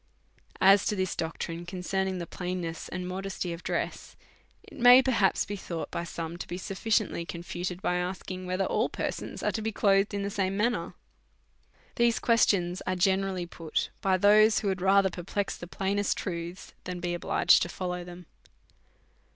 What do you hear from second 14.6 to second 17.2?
who had rather perplex the plainest truths than be